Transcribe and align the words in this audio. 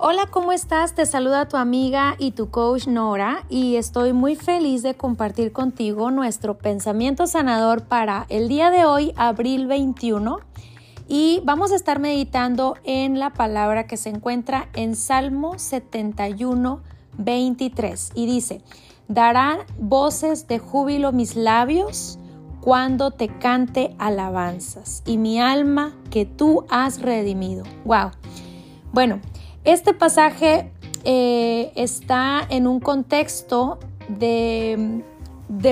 Hola, 0.00 0.26
¿cómo 0.30 0.52
estás? 0.52 0.94
Te 0.94 1.06
saluda 1.06 1.48
tu 1.48 1.56
amiga 1.56 2.14
y 2.20 2.30
tu 2.30 2.50
coach 2.50 2.86
Nora 2.86 3.44
y 3.48 3.74
estoy 3.74 4.12
muy 4.12 4.36
feliz 4.36 4.84
de 4.84 4.94
compartir 4.94 5.50
contigo 5.50 6.12
nuestro 6.12 6.56
pensamiento 6.56 7.26
sanador 7.26 7.82
para 7.82 8.24
el 8.28 8.46
día 8.46 8.70
de 8.70 8.84
hoy, 8.84 9.12
abril 9.16 9.66
21. 9.66 10.38
Y 11.08 11.40
vamos 11.42 11.72
a 11.72 11.74
estar 11.74 11.98
meditando 11.98 12.76
en 12.84 13.18
la 13.18 13.32
palabra 13.32 13.88
que 13.88 13.96
se 13.96 14.10
encuentra 14.10 14.68
en 14.74 14.94
Salmo 14.94 15.58
71, 15.58 16.80
23 17.16 18.12
y 18.14 18.26
dice, 18.26 18.62
darán 19.08 19.58
voces 19.80 20.46
de 20.46 20.60
júbilo 20.60 21.10
mis 21.10 21.34
labios 21.34 22.20
cuando 22.60 23.10
te 23.10 23.26
cante 23.26 23.96
alabanzas 23.98 25.02
y 25.06 25.18
mi 25.18 25.40
alma 25.40 25.92
que 26.12 26.24
tú 26.24 26.66
has 26.70 27.02
redimido. 27.02 27.64
Wow. 27.84 28.12
Bueno, 28.92 29.20
este 29.72 29.92
pasaje 29.92 30.72
eh, 31.04 31.72
está 31.74 32.40
en 32.48 32.66
un 32.66 32.80
contexto 32.80 33.78
de, 34.08 35.02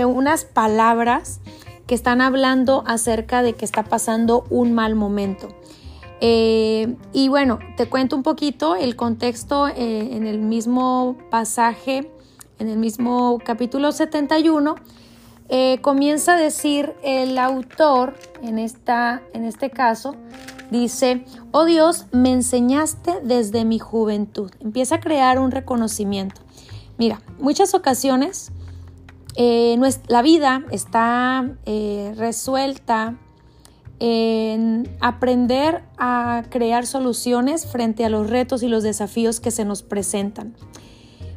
unas 0.05 0.45
palabras 0.45 1.41
que 1.87 1.95
están 1.95 2.21
hablando 2.21 2.85
acerca 2.87 3.43
de 3.43 3.55
que 3.55 3.65
está 3.65 3.85
pasando 3.85 4.45
un 4.51 4.75
mal 4.75 4.97
momento. 4.97 5.49
Eh, 6.21 6.95
y 7.15 7.29
bueno, 7.29 7.59
te 7.79 7.89
cuento 7.89 8.17
un 8.17 8.23
poquito 8.23 8.77
el 8.77 8.97
contexto 8.97 9.67
eh, 9.67 10.11
en 10.13 10.27
el 10.27 10.41
mismo 10.41 11.17
pasaje, 11.31 12.11
en 12.59 12.69
el 12.69 12.77
mismo 12.77 13.39
capítulo 13.43 13.93
71. 13.93 14.75
comienza 15.81 16.35
a 16.35 16.37
decir 16.37 16.93
el 17.03 17.39
autor, 17.39 18.15
en, 18.43 18.59
esta, 18.59 19.23
en 19.33 19.45
este 19.45 19.71
caso, 19.71 20.17
Dice, 20.71 21.25
oh 21.53 21.65
Dios, 21.65 22.07
me 22.13 22.33
enseñaste 22.33 23.21
desde 23.23 23.65
mi 23.65 23.79
juventud. 23.79 24.51
Empieza 24.61 24.97
a 24.97 25.01
crear 25.01 25.39
un 25.39 25.51
reconocimiento. 25.51 26.41
Mira, 26.99 27.21
muchas 27.39 27.75
ocasiones 27.75 28.53
eh, 29.37 29.79
la 30.09 30.23
vida 30.23 30.63
está 30.71 31.51
eh, 31.67 32.15
resuelta 32.17 33.19
en 33.99 34.89
aprender 35.01 35.83
a 35.99 36.45
crear 36.49 36.87
soluciones 36.87 37.67
frente 37.67 38.05
a 38.05 38.09
los 38.09 38.29
retos 38.29 38.63
y 38.63 38.69
los 38.69 38.83
desafíos 38.83 39.41
que 39.41 39.51
se 39.51 39.65
nos 39.65 39.83
presentan. 39.83 40.55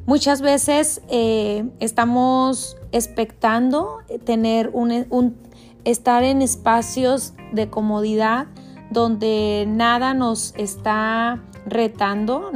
Muchas 0.05 0.41
veces 0.41 1.01
eh, 1.09 1.69
estamos 1.79 2.77
expectando 2.91 3.99
tener 4.25 4.69
un, 4.73 5.35
estar 5.83 6.23
en 6.23 6.41
espacios 6.41 7.33
de 7.51 7.69
comodidad, 7.69 8.47
donde 8.89 9.65
nada 9.67 10.13
nos 10.13 10.53
está 10.57 11.41
retando, 11.65 12.51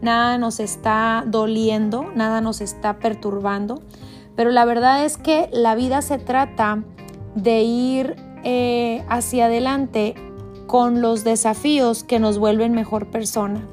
nada 0.00 0.38
nos 0.38 0.60
está 0.60 1.24
doliendo, 1.26 2.10
nada 2.14 2.40
nos 2.40 2.60
está 2.60 2.98
perturbando. 2.98 3.82
Pero 4.36 4.50
la 4.50 4.64
verdad 4.64 5.04
es 5.04 5.16
que 5.16 5.48
la 5.52 5.74
vida 5.74 6.02
se 6.02 6.18
trata 6.18 6.84
de 7.34 7.62
ir 7.62 8.16
eh, 8.44 9.04
hacia 9.08 9.46
adelante 9.46 10.14
con 10.66 11.00
los 11.00 11.24
desafíos 11.24 12.04
que 12.04 12.20
nos 12.20 12.38
vuelven 12.38 12.72
mejor 12.72 13.10
persona. 13.10 13.66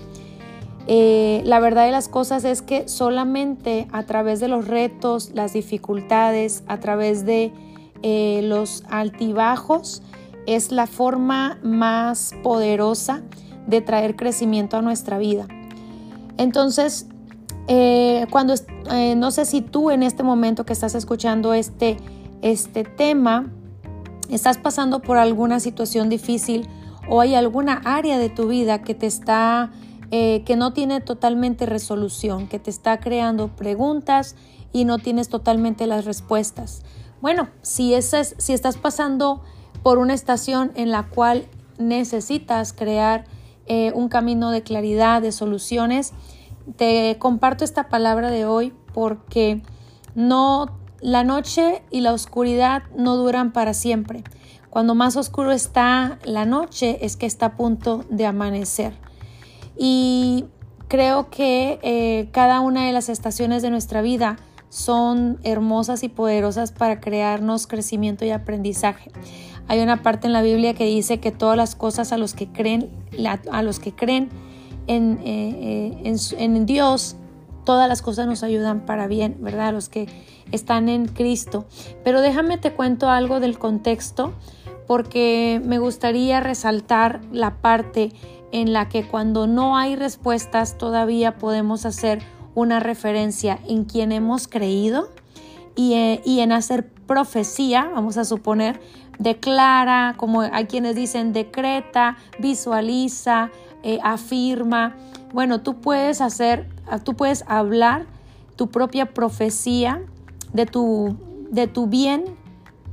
Eh, 0.88 1.42
la 1.46 1.60
verdad 1.60 1.86
de 1.86 1.92
las 1.92 2.08
cosas 2.08 2.46
es 2.46 2.62
que 2.62 2.88
solamente 2.88 3.88
a 3.92 4.04
través 4.04 4.40
de 4.40 4.48
los 4.48 4.68
retos, 4.68 5.32
las 5.34 5.54
dificultades, 5.54 6.64
a 6.68 6.80
través 6.80 7.26
de 7.26 7.52
eh, 8.04 8.42
los 8.44 8.84
altibajos, 8.90 10.04
es 10.48 10.72
la 10.72 10.88
forma 10.88 11.60
más 11.64 12.34
poderosa 12.44 13.22
de 13.68 13.82
traer 13.82 14.16
crecimiento 14.16 14.78
a 14.78 14.82
nuestra 14.82 15.18
vida. 15.18 15.48
Entonces, 16.38 17.08
eh, 17.68 18.28
cuando, 18.30 18.54
eh, 18.92 19.16
no 19.16 19.32
sé 19.32 19.46
si 19.46 19.62
tú 19.62 19.90
en 19.90 20.04
este 20.04 20.24
momento 20.24 20.66
que 20.66 20.74
estás 20.74 20.94
escuchando 20.96 21.54
este, 21.54 21.98
este 22.42 22.84
tema, 22.84 23.52
estás 24.30 24.58
pasando 24.58 25.02
por 25.02 25.18
alguna 25.18 25.60
situación 25.60 26.10
difícil 26.10 26.68
o 27.10 27.22
hay 27.22 27.36
alguna 27.36 27.82
área 27.86 28.18
de 28.18 28.30
tu 28.30 28.48
vida 28.48 28.82
que 28.82 28.94
te 28.94 29.08
está, 29.08 29.72
eh, 30.12 30.44
que 30.46 30.56
no 30.56 30.74
tiene 30.74 31.02
totalmente 31.02 31.66
resolución, 31.66 32.48
que 32.48 32.60
te 32.60 32.70
está 32.70 33.00
creando 33.00 33.56
preguntas 33.56 34.36
y 34.72 34.86
no 34.86 35.00
tienes 35.00 35.30
totalmente 35.30 35.88
las 35.88 36.06
respuestas. 36.06 36.84
Bueno, 37.22 37.50
si, 37.62 37.94
es, 37.94 38.36
si 38.38 38.54
estás 38.54 38.78
pasando 38.78 39.42
por 39.86 40.00
una 40.00 40.16
estación 40.16 40.72
en 40.74 40.90
la 40.90 41.04
cual 41.04 41.46
necesitas 41.78 42.74
crear 42.74 43.26
eh, 43.68 43.92
un 43.94 44.10
camino 44.10 44.50
de 44.50 44.64
claridad, 44.64 45.22
de 45.22 45.32
soluciones. 45.32 46.12
Te 46.76 47.18
comparto 47.20 47.64
esta 47.64 47.88
palabra 47.88 48.32
de 48.32 48.48
hoy 48.48 48.74
porque 48.96 49.62
no 50.16 50.76
la 51.02 51.24
noche 51.24 51.84
y 51.92 52.02
la 52.02 52.14
oscuridad 52.14 52.82
no 52.98 53.16
duran 53.16 53.54
para 53.54 53.76
siempre. 53.76 54.24
Cuando 54.72 54.96
más 54.96 55.18
oscuro 55.18 55.52
está 55.52 56.18
la 56.24 56.46
noche 56.46 57.06
es 57.06 57.16
que 57.16 57.28
está 57.28 57.46
a 57.46 57.56
punto 57.56 58.06
de 58.10 58.26
amanecer. 58.26 58.94
Y 59.78 60.46
creo 60.88 61.30
que 61.30 61.78
eh, 61.84 62.30
cada 62.32 62.60
una 62.60 62.88
de 62.88 62.92
las 62.92 63.08
estaciones 63.08 63.62
de 63.62 63.70
nuestra 63.70 64.02
vida 64.02 64.38
son 64.70 65.40
hermosas 65.44 66.02
y 66.02 66.10
poderosas 66.10 66.72
para 66.72 67.00
crearnos 67.00 67.68
crecimiento 67.68 68.26
y 68.26 68.32
aprendizaje. 68.32 69.12
Hay 69.68 69.80
una 69.80 70.04
parte 70.04 70.28
en 70.28 70.34
la 70.34 70.42
Biblia 70.42 70.74
que 70.74 70.86
dice 70.86 71.20
que 71.20 71.32
todas 71.32 71.58
las 71.58 71.76
cosas 71.76 72.12
a 72.12 72.18
los 72.18 72.34
que 72.34 72.48
creen, 72.48 72.90
a 73.52 73.62
los 73.64 73.80
que 73.80 73.94
creen 73.94 74.30
en, 74.88 75.20
eh, 75.24 76.02
eh, 76.04 76.16
en, 76.38 76.66
Dios, 76.66 77.16
todas 77.64 77.90
las 77.90 78.02
cosas 78.02 78.28
nos 78.28 78.44
ayudan 78.44 78.86
para 78.86 79.08
bien, 79.08 79.38
¿verdad? 79.40 79.74
Los 79.74 79.90
que 79.90 80.08
están 80.52 80.90
en 80.90 81.08
Cristo. 81.08 81.66
Pero 82.04 82.22
déjame 82.22 82.58
te 82.58 82.74
cuento 82.74 83.10
algo 83.10 83.40
del 83.40 83.58
contexto 83.58 84.34
porque 84.86 85.60
me 85.64 85.80
gustaría 85.80 86.40
resaltar 86.40 87.22
la 87.32 87.56
parte 87.56 88.12
en 88.52 88.72
la 88.72 88.88
que 88.88 89.08
cuando 89.08 89.48
no 89.48 89.76
hay 89.76 89.96
respuestas 89.96 90.78
todavía 90.78 91.38
podemos 91.38 91.88
hacer 91.88 92.22
una 92.54 92.80
referencia 92.80 93.60
en 93.68 93.84
quien 93.86 94.12
hemos 94.12 94.48
creído 94.48 95.10
y, 95.76 95.94
eh, 95.96 96.22
y 96.24 96.40
en 96.40 96.52
hacer 96.52 96.90
profecía, 97.08 97.90
vamos 97.94 98.18
a 98.18 98.26
suponer, 98.26 98.80
declara, 99.20 100.16
como 100.18 100.42
hay 100.42 100.66
quienes 100.66 100.96
dicen 100.96 101.34
decreta, 101.34 102.18
visualiza, 102.40 103.52
eh, 103.84 104.00
afirma. 104.04 104.96
Bueno, 105.34 105.62
tú 105.62 105.82
puedes 105.82 106.22
hacer, 106.22 106.68
tú 107.04 107.16
puedes 107.16 107.44
hablar 107.48 108.06
tu 108.56 108.70
propia 108.70 109.14
profecía 109.14 110.02
de 110.54 110.66
tu, 110.66 111.18
de 111.52 111.68
tu 111.68 111.88
bien 111.88 112.24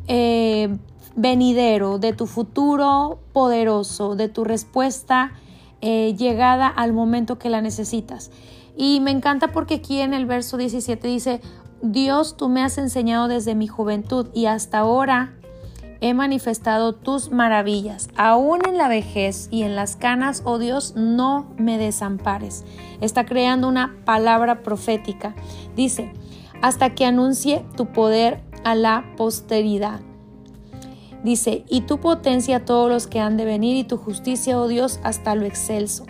eh, 0.08 0.76
venidero, 1.16 1.98
de 1.98 2.12
tu 2.12 2.26
futuro 2.26 3.20
poderoso, 3.32 4.16
de 4.16 4.28
tu 4.28 4.44
respuesta 4.44 5.32
eh, 5.80 6.14
llegada 6.16 6.66
al 6.66 6.92
momento 6.92 7.38
que 7.38 7.50
la 7.50 7.60
necesitas. 7.60 8.30
Y 8.76 9.00
me 9.00 9.10
encanta 9.10 9.48
porque 9.48 9.74
aquí 9.74 10.00
en 10.00 10.14
el 10.14 10.26
verso 10.26 10.56
17 10.56 11.06
dice, 11.06 11.40
Dios, 11.82 12.36
tú 12.36 12.48
me 12.48 12.62
has 12.62 12.78
enseñado 12.78 13.26
desde 13.26 13.56
mi 13.56 13.66
juventud 13.66 14.28
y 14.32 14.46
hasta 14.46 14.78
ahora 14.78 15.34
he 16.00 16.14
manifestado 16.14 16.94
tus 16.94 17.30
maravillas. 17.30 18.08
Aún 18.16 18.60
en 18.66 18.78
la 18.78 18.88
vejez 18.88 19.48
y 19.50 19.62
en 19.62 19.74
las 19.74 19.96
canas, 19.96 20.42
oh 20.44 20.58
Dios, 20.58 20.94
no 20.96 21.46
me 21.56 21.78
desampares. 21.78 22.64
Está 23.00 23.24
creando 23.24 23.68
una 23.68 23.96
palabra 24.04 24.62
profética. 24.62 25.34
Dice, 25.74 26.12
hasta 26.60 26.94
que 26.94 27.04
anuncie 27.04 27.64
tu 27.76 27.86
poder 27.86 28.40
a 28.62 28.76
la 28.76 29.04
posteridad. 29.16 30.00
Dice, 31.24 31.64
y 31.68 31.82
tu 31.82 31.98
potencia 31.98 32.58
a 32.58 32.64
todos 32.64 32.88
los 32.88 33.06
que 33.08 33.20
han 33.20 33.36
de 33.36 33.44
venir 33.44 33.76
y 33.76 33.84
tu 33.84 33.96
justicia, 33.96 34.58
oh 34.58 34.68
Dios, 34.68 35.00
hasta 35.02 35.34
lo 35.34 35.46
excelso. 35.46 36.06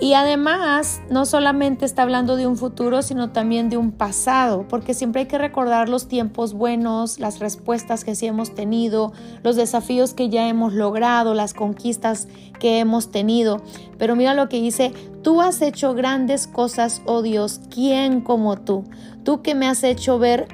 Y 0.00 0.14
además, 0.14 1.00
no 1.10 1.26
solamente 1.26 1.84
está 1.84 2.02
hablando 2.02 2.36
de 2.36 2.46
un 2.46 2.56
futuro, 2.56 3.02
sino 3.02 3.30
también 3.30 3.68
de 3.68 3.76
un 3.76 3.90
pasado, 3.90 4.64
porque 4.68 4.94
siempre 4.94 5.22
hay 5.22 5.26
que 5.26 5.38
recordar 5.38 5.88
los 5.88 6.06
tiempos 6.06 6.54
buenos, 6.54 7.18
las 7.18 7.40
respuestas 7.40 8.04
que 8.04 8.14
sí 8.14 8.26
hemos 8.26 8.54
tenido, 8.54 9.12
los 9.42 9.56
desafíos 9.56 10.14
que 10.14 10.28
ya 10.28 10.46
hemos 10.48 10.72
logrado, 10.72 11.34
las 11.34 11.52
conquistas 11.52 12.28
que 12.60 12.78
hemos 12.78 13.10
tenido. 13.10 13.60
Pero 13.98 14.14
mira 14.14 14.34
lo 14.34 14.48
que 14.48 14.60
dice, 14.60 14.92
tú 15.22 15.40
has 15.40 15.60
hecho 15.62 15.94
grandes 15.94 16.46
cosas, 16.46 17.02
oh 17.04 17.22
Dios, 17.22 17.60
¿quién 17.68 18.20
como 18.20 18.56
tú? 18.56 18.84
Tú 19.24 19.42
que 19.42 19.56
me 19.56 19.66
has 19.66 19.82
hecho 19.82 20.20
ver 20.20 20.46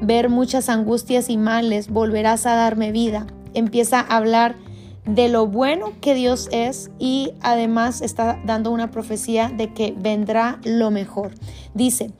ver 0.00 0.28
muchas 0.28 0.68
angustias 0.68 1.28
y 1.28 1.36
males, 1.36 1.88
volverás 1.88 2.46
a 2.46 2.54
darme 2.54 2.92
vida. 2.92 3.26
Empieza 3.54 4.00
a 4.00 4.16
hablar 4.16 4.54
de 5.08 5.28
lo 5.28 5.46
bueno 5.46 5.94
que 6.02 6.14
Dios 6.14 6.48
es 6.52 6.90
y 6.98 7.32
además 7.40 8.02
está 8.02 8.38
dando 8.44 8.70
una 8.70 8.90
profecía 8.90 9.48
de 9.48 9.72
que 9.72 9.94
vendrá 9.96 10.60
lo 10.64 10.90
mejor. 10.90 11.32
Dice, 11.72 12.12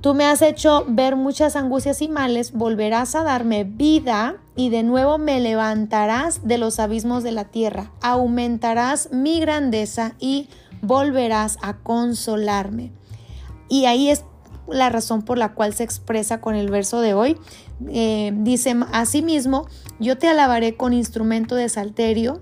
tú 0.00 0.12
me 0.12 0.24
has 0.24 0.42
hecho 0.42 0.84
ver 0.88 1.14
muchas 1.14 1.54
angustias 1.54 2.02
y 2.02 2.08
males, 2.08 2.52
volverás 2.52 3.14
a 3.14 3.22
darme 3.22 3.62
vida 3.62 4.38
y 4.56 4.70
de 4.70 4.82
nuevo 4.82 5.18
me 5.18 5.38
levantarás 5.38 6.46
de 6.46 6.58
los 6.58 6.80
abismos 6.80 7.22
de 7.22 7.30
la 7.30 7.44
tierra, 7.44 7.92
aumentarás 8.02 9.12
mi 9.12 9.38
grandeza 9.38 10.16
y 10.18 10.48
volverás 10.82 11.58
a 11.62 11.74
consolarme. 11.78 12.90
Y 13.68 13.84
ahí 13.84 14.10
es 14.10 14.24
la 14.68 14.90
razón 14.90 15.22
por 15.22 15.38
la 15.38 15.54
cual 15.54 15.74
se 15.74 15.84
expresa 15.84 16.40
con 16.40 16.54
el 16.54 16.70
verso 16.70 17.00
de 17.00 17.14
hoy. 17.14 17.38
Eh, 17.88 18.32
dice, 18.34 18.74
asimismo, 18.92 19.66
yo 19.98 20.18
te 20.18 20.28
alabaré 20.28 20.76
con 20.76 20.92
instrumento 20.92 21.54
de 21.54 21.68
salterio. 21.68 22.40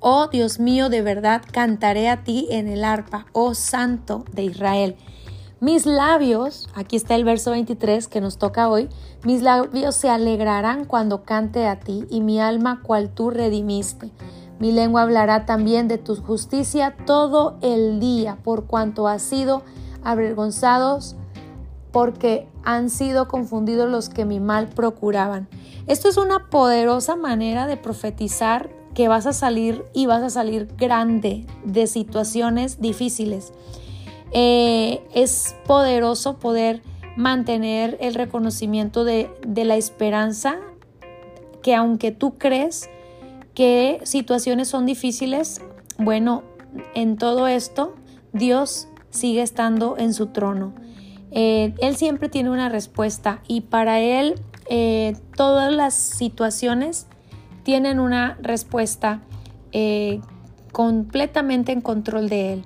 Oh 0.00 0.26
Dios 0.26 0.58
mío, 0.58 0.88
de 0.88 1.02
verdad 1.02 1.42
cantaré 1.52 2.08
a 2.08 2.24
ti 2.24 2.48
en 2.50 2.68
el 2.68 2.84
arpa, 2.84 3.26
oh 3.32 3.54
Santo 3.54 4.24
de 4.32 4.44
Israel. 4.44 4.96
Mis 5.60 5.86
labios, 5.86 6.68
aquí 6.74 6.96
está 6.96 7.14
el 7.14 7.22
verso 7.24 7.52
23 7.52 8.08
que 8.08 8.20
nos 8.20 8.36
toca 8.36 8.68
hoy, 8.68 8.88
mis 9.22 9.42
labios 9.42 9.94
se 9.94 10.10
alegrarán 10.10 10.86
cuando 10.86 11.22
cante 11.22 11.68
a 11.68 11.78
ti 11.78 12.04
y 12.10 12.20
mi 12.20 12.40
alma 12.40 12.82
cual 12.82 13.10
tú 13.10 13.30
redimiste. 13.30 14.10
Mi 14.58 14.72
lengua 14.72 15.02
hablará 15.02 15.46
también 15.46 15.86
de 15.86 15.98
tu 15.98 16.16
justicia 16.16 16.96
todo 17.06 17.58
el 17.62 18.00
día, 18.00 18.38
por 18.42 18.66
cuanto 18.66 19.06
has 19.06 19.22
sido 19.22 19.62
avergonzados, 20.02 21.14
porque 21.92 22.48
han 22.64 22.90
sido 22.90 23.28
confundidos 23.28 23.90
los 23.90 24.08
que 24.08 24.24
mi 24.24 24.40
mal 24.40 24.68
procuraban. 24.68 25.48
Esto 25.86 26.08
es 26.08 26.16
una 26.16 26.48
poderosa 26.48 27.16
manera 27.16 27.66
de 27.66 27.76
profetizar 27.76 28.70
que 28.94 29.08
vas 29.08 29.26
a 29.26 29.32
salir 29.32 29.84
y 29.92 30.06
vas 30.06 30.22
a 30.22 30.30
salir 30.30 30.68
grande 30.76 31.46
de 31.64 31.86
situaciones 31.86 32.80
difíciles. 32.80 33.52
Eh, 34.32 35.02
es 35.14 35.54
poderoso 35.66 36.38
poder 36.38 36.82
mantener 37.16 37.98
el 38.00 38.14
reconocimiento 38.14 39.04
de, 39.04 39.30
de 39.46 39.64
la 39.64 39.76
esperanza 39.76 40.56
que 41.62 41.74
aunque 41.74 42.10
tú 42.10 42.38
crees 42.38 42.88
que 43.54 44.00
situaciones 44.04 44.68
son 44.68 44.86
difíciles, 44.86 45.60
bueno, 45.98 46.42
en 46.94 47.18
todo 47.18 47.46
esto 47.46 47.94
Dios 48.32 48.88
sigue 49.10 49.42
estando 49.42 49.96
en 49.98 50.14
su 50.14 50.28
trono. 50.28 50.72
Eh, 51.34 51.74
él 51.78 51.96
siempre 51.96 52.28
tiene 52.28 52.50
una 52.50 52.68
respuesta 52.68 53.42
y 53.48 53.62
para 53.62 54.00
Él 54.00 54.34
eh, 54.68 55.16
todas 55.34 55.72
las 55.72 55.94
situaciones 55.94 57.06
tienen 57.62 58.00
una 58.00 58.36
respuesta 58.42 59.22
eh, 59.72 60.20
completamente 60.72 61.72
en 61.72 61.80
control 61.80 62.28
de 62.28 62.52
Él. 62.52 62.64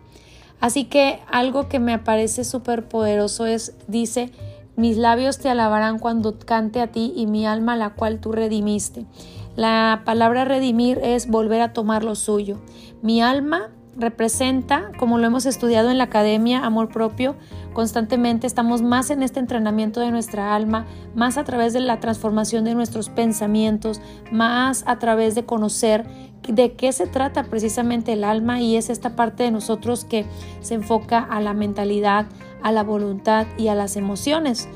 Así 0.61 0.85
que 0.85 1.21
algo 1.31 1.69
que 1.69 1.79
me 1.79 1.99
parece 1.99 2.43
súper 2.43 2.89
poderoso 2.89 3.47
es, 3.47 3.75
dice, 3.89 4.33
mis 4.75 4.97
labios 4.97 5.39
te 5.39 5.49
alabarán 5.49 5.99
cuando 5.99 6.39
cante 6.39 6.81
a 6.81 6.89
ti 6.89 7.13
y 7.15 7.27
mi 7.27 7.47
alma 7.47 7.77
la 7.77 7.91
cual 7.91 8.21
tú 8.21 8.33
redimiste. 8.33 9.07
La 9.55 10.03
palabra 10.05 10.45
redimir 10.45 10.99
es 11.03 11.29
volver 11.29 11.61
a 11.63 11.73
tomar 11.73 12.05
lo 12.05 12.15
suyo. 12.15 12.59
Mi 13.01 13.23
alma 13.23 13.71
representa, 13.97 14.91
como 14.99 15.19
lo 15.19 15.27
hemos 15.27 15.47
estudiado 15.47 15.91
en 15.91 15.99
la 15.99 16.05
academia, 16.05 16.65
amor 16.65 16.89
propio, 16.89 17.35
constantemente 17.73 18.47
estamos 18.47 18.83
más 18.83 19.11
en 19.11 19.23
este 19.23 19.41
entrenamiento 19.41 20.01
de 20.01 20.11
nuestra 20.11 20.55
alma, 20.55 20.87
más 21.15 21.39
a 21.39 21.45
través 21.45 21.73
de 21.73 21.81
la 21.81 22.01
transformación 22.01 22.65
de 22.65 22.75
nuestros 22.75 23.09
pensamientos, 23.09 24.01
más 24.31 24.85
a 24.87 24.99
través 24.99 25.35
de 25.35 25.45
conocer 25.45 26.07
de 26.47 26.75
qué 26.75 26.93
se 26.93 27.07
trata 27.07 27.45
precisamente 27.45 28.13
el 28.13 28.25
alma 28.25 28.61
y 28.61 28.77
es 28.77 28.91
esta 28.91 29.17
parte 29.17 29.43
de 29.43 29.51
nosotros 29.51 30.05
que 30.05 30.27
se 30.61 30.75
enfoca 30.75 31.19
a 31.19 31.41
la 31.41 31.55
mentalidad, 31.55 32.27
a 32.63 32.73
la 32.73 32.83
voluntad 32.83 33.47
y 33.59 33.69
a 33.69 33.75
las 33.75 33.97
emociones. 33.97 34.69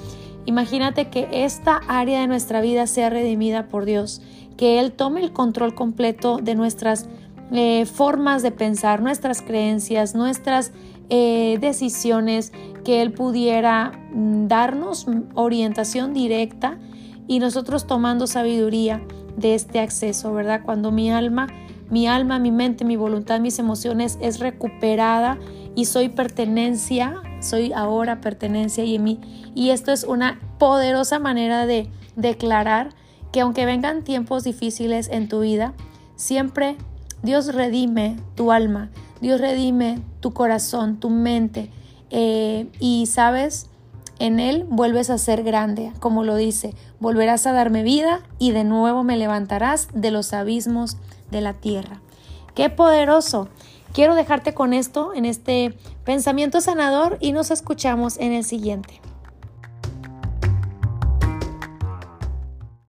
Imagínate 0.46 1.11
que 1.11 1.28
esta 1.44 1.81
área 1.87 2.20
de 2.20 2.26
nuestra 2.26 2.61
vida 2.61 2.87
sea 2.87 3.11
redimida 3.11 3.69
por 3.69 3.84
Dios, 3.84 4.23
que 4.56 4.81
Él 4.81 4.93
tome 4.93 5.23
el 5.23 5.32
control 5.32 5.75
completo 5.75 6.38
de 6.38 6.55
nuestras 6.55 7.08
eh, 7.52 7.87
formas 7.87 8.43
de 8.43 8.52
pensar, 8.52 9.02
nuestras 9.02 9.43
creencias, 9.43 10.14
nuestras 10.14 10.73
eh, 11.08 11.58
decisiones, 11.61 12.52
que 12.85 13.02
Él 13.02 13.12
pudiera 13.12 13.93
mm, 14.12 14.47
darnos 14.47 15.06
orientación 15.35 16.14
directa 16.14 16.79
y 17.26 17.38
nosotros 17.38 17.87
tomando 17.87 18.26
sabiduría 18.26 19.02
de 19.37 19.55
este 19.55 19.81
acceso, 19.81 20.32
¿verdad? 20.32 20.62
Cuando 20.64 20.93
mi 20.93 21.11
alma, 21.11 21.49
mi 21.91 22.06
alma, 22.06 22.38
mi 22.38 22.52
mente, 22.52 22.85
mi 22.85 22.97
voluntad, 22.97 23.41
mis 23.41 23.58
emociones 23.58 24.19
es 24.20 24.38
recuperada 24.38 25.38
y 25.75 25.87
soy 25.87 26.08
pertenencia, 26.08 27.17
soy 27.41 27.73
ahora 27.73 28.20
pertenencia 28.20 28.85
y 28.85 28.97
en 28.97 29.05
mí. 29.05 29.20
Y 29.55 29.70
esto 29.70 29.93
es 29.93 30.05
una 30.05 30.41
poderosa 30.58 31.19
manera 31.19 31.67
de 31.67 31.91
declarar 32.17 32.91
que 33.32 33.41
aunque 33.41 33.67
vengan 33.67 34.02
tiempos 34.05 34.44
difíciles 34.44 35.08
en 35.08 35.29
tu 35.29 35.41
vida, 35.41 35.73
siempre 36.17 36.76
Dios 37.22 37.55
redime 37.55 38.17
tu 38.34 38.52
alma, 38.52 38.90
Dios 39.20 39.40
redime 39.40 40.00
tu 40.20 40.32
corazón, 40.32 40.99
tu 40.99 41.11
mente. 41.11 41.70
Eh, 42.11 42.69
y 42.81 43.06
sabes, 43.06 43.69
en 44.19 44.40
Él 44.40 44.67
vuelves 44.69 45.11
a 45.11 45.19
ser 45.19 45.43
grande, 45.43 45.93
como 46.00 46.25
lo 46.25 46.37
dice, 46.37 46.75
volverás 46.99 47.46
a 47.46 47.52
darme 47.52 47.82
vida 47.82 48.20
y 48.38 48.52
de 48.52 48.64
nuevo 48.64 49.02
me 49.02 49.17
levantarás 49.17 49.88
de 49.94 50.11
los 50.11 50.32
abismos 50.32 50.96
de 51.31 51.40
la 51.40 51.55
tierra. 51.55 52.00
¡Qué 52.55 52.69
poderoso! 52.69 53.49
Quiero 53.93 54.14
dejarte 54.14 54.55
con 54.55 54.73
esto, 54.73 55.14
en 55.14 55.25
este 55.25 55.75
pensamiento 56.05 56.61
sanador 56.61 57.19
y 57.20 57.32
nos 57.32 57.50
escuchamos 57.50 58.19
en 58.19 58.32
el 58.32 58.44
siguiente. 58.44 59.00